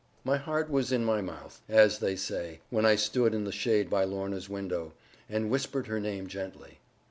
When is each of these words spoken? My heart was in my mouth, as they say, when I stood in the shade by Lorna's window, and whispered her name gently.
My 0.23 0.37
heart 0.37 0.67
was 0.71 0.91
in 0.91 1.05
my 1.05 1.21
mouth, 1.21 1.61
as 1.69 1.99
they 1.99 2.15
say, 2.15 2.61
when 2.71 2.87
I 2.87 2.95
stood 2.95 3.35
in 3.35 3.43
the 3.43 3.51
shade 3.51 3.87
by 3.87 4.03
Lorna's 4.03 4.49
window, 4.49 4.93
and 5.29 5.51
whispered 5.51 5.85
her 5.85 5.99
name 5.99 6.25
gently. 6.25 6.79